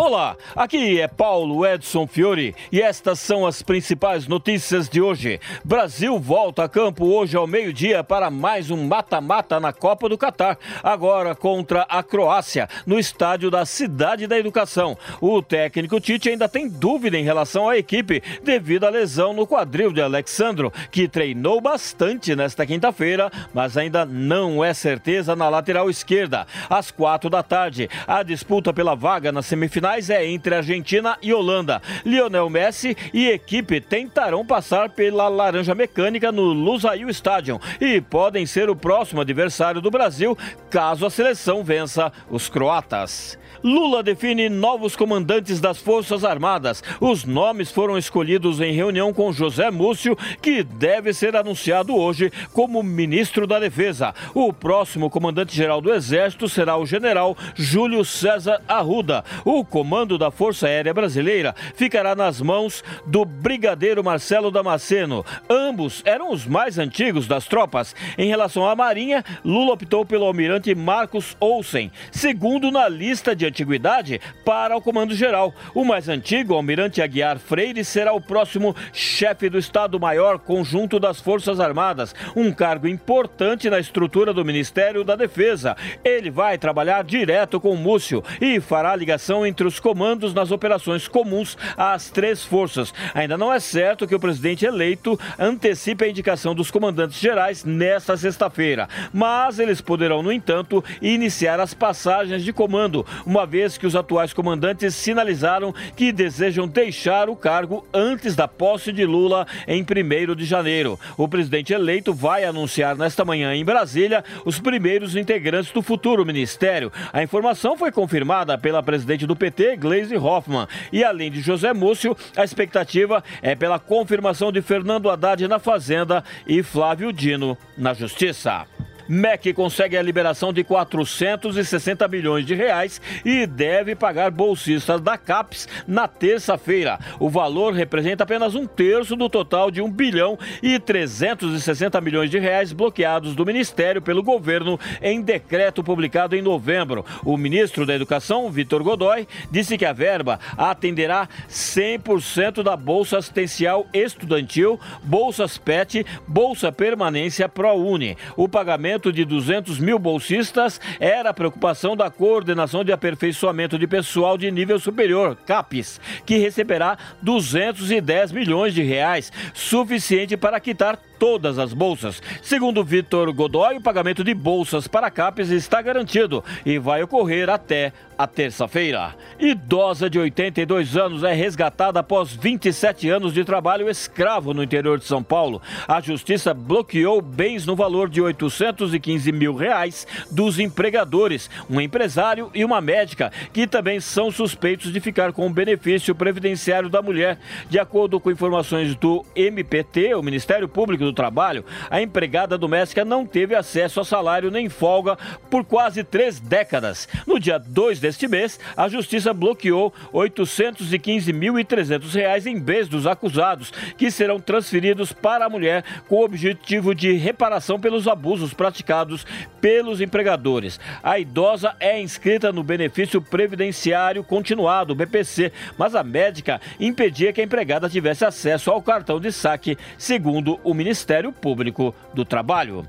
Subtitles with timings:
[0.00, 5.40] Olá, aqui é Paulo Edson Fiore e estas são as principais notícias de hoje.
[5.64, 10.56] Brasil volta a campo hoje ao meio-dia para mais um mata-mata na Copa do Catar,
[10.84, 14.96] agora contra a Croácia, no estádio da Cidade da Educação.
[15.20, 19.92] O técnico Tite ainda tem dúvida em relação à equipe devido à lesão no quadril
[19.92, 26.46] de Alexandro, que treinou bastante nesta quinta-feira, mas ainda não é certeza na lateral esquerda.
[26.70, 31.32] Às quatro da tarde, a disputa pela vaga na semifinal finais é entre Argentina e
[31.32, 31.80] Holanda.
[32.04, 38.68] Lionel Messi e equipe tentarão passar pela laranja mecânica no Lusail Stadium e podem ser
[38.68, 40.36] o próximo adversário do Brasil
[40.68, 43.38] caso a seleção vença os croatas.
[43.62, 46.82] Lula define novos comandantes das Forças Armadas.
[47.00, 52.82] Os nomes foram escolhidos em reunião com José Múcio, que deve ser anunciado hoje como
[52.82, 54.14] ministro da Defesa.
[54.34, 59.24] O próximo comandante-geral do Exército será o general Júlio César Arruda.
[59.44, 65.24] O comando da Força Aérea Brasileira ficará nas mãos do brigadeiro Marcelo Damasceno.
[65.48, 67.94] Ambos eram os mais antigos das tropas.
[68.18, 74.20] Em relação à Marinha, Lula optou pelo almirante Marcos Olsen, segundo na lista de antiguidade
[74.44, 75.54] para o Comando Geral.
[75.72, 81.60] O mais antigo, Almirante Aguiar Freire, será o próximo chefe do Estado-Maior Conjunto das Forças
[81.60, 85.76] Armadas, um cargo importante na estrutura do Ministério da Defesa.
[86.04, 91.56] Ele vai trabalhar direto com Múcio e fará ligação entre os comandos nas operações comuns
[91.76, 92.92] às três forças.
[93.14, 98.16] Ainda não é certo que o presidente eleito antecipe a indicação dos comandantes gerais nesta
[98.16, 103.94] sexta-feira, mas eles poderão, no entanto, iniciar as passagens de comando, uma vez que os
[103.94, 110.34] atuais comandantes sinalizaram que desejam deixar o cargo antes da posse de Lula em 1
[110.34, 110.98] de janeiro.
[111.16, 116.90] O presidente eleito vai anunciar nesta manhã em Brasília os primeiros integrantes do futuro ministério.
[117.12, 120.66] A informação foi confirmada pela presidente do PT, Gleisi Hoffmann.
[120.92, 126.22] E além de José Múcio, a expectativa é pela confirmação de Fernando Haddad na Fazenda
[126.46, 128.66] e Flávio Dino na Justiça.
[129.08, 135.66] MEC consegue a liberação de 460 milhões de reais e deve pagar bolsistas da CAPES
[135.86, 136.98] na terça-feira.
[137.18, 142.38] O valor representa apenas um terço do total de 1 bilhão e 360 milhões de
[142.38, 147.04] reais bloqueados do Ministério pelo governo em decreto publicado em novembro.
[147.24, 153.86] O ministro da Educação, Vitor Godoy, disse que a verba atenderá 100% da Bolsa Assistencial
[153.92, 158.16] Estudantil, Bolsas PET, Bolsa Permanência ProUni.
[158.36, 164.36] O pagamento de 200 mil bolsistas era a preocupação da Coordenação de Aperfeiçoamento de Pessoal
[164.36, 171.72] de Nível Superior, CAPES, que receberá 210 milhões de reais, suficiente para quitar todas as
[171.72, 172.22] bolsas.
[172.42, 177.92] Segundo Vitor Godoy, o pagamento de bolsas para CAPES está garantido e vai ocorrer até
[178.18, 179.14] a terça-feira.
[179.38, 185.04] Idosa de 82 anos é resgatada após 27 anos de trabalho escravo no interior de
[185.04, 185.62] São Paulo.
[185.86, 192.64] A justiça bloqueou bens no valor de 815 mil reais dos empregadores, um empresário e
[192.64, 197.38] uma médica, que também são suspeitos de ficar com o benefício previdenciário da mulher.
[197.70, 203.24] De acordo com informações do MPT, o Ministério Público do Trabalho, a empregada doméstica não
[203.24, 205.16] teve acesso a salário nem folga
[205.48, 207.08] por quase três décadas.
[207.24, 214.10] No dia 2 deste mês, a Justiça bloqueou R$ 815.300 em bens dos acusados, que
[214.10, 219.26] serão transferidos para a mulher com o objetivo de reparação pelos abusos praticados
[219.60, 220.80] pelos empregadores.
[221.02, 227.44] A idosa é inscrita no benefício previdenciário continuado, BPC, mas a médica impedia que a
[227.44, 232.88] empregada tivesse acesso ao cartão de saque, segundo o Ministério Público do Trabalho.